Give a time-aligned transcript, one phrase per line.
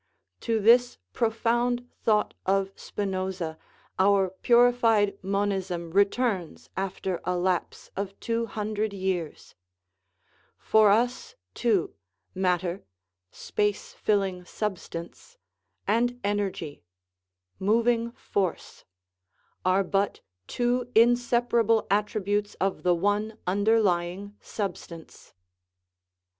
[0.39, 3.59] To this profound thought of Spinoza
[3.99, 9.53] our purified monism returns after a lapse of two hundred years;
[10.57, 11.93] for us, too,
[12.33, 12.83] matter
[13.29, 15.37] (space filling substance)
[15.85, 16.81] and energy
[17.59, 18.85] (moving force)
[19.63, 25.35] are but two inseparable attributes of the one underlying sub stance.